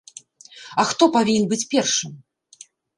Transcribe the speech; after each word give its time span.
А 0.79 0.87
хто 0.93 1.03
павінен 1.19 1.47
быць 1.55 1.63
першым? 1.77 2.21